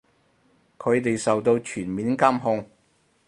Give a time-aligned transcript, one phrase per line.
[0.79, 2.67] 佢哋受到全面監控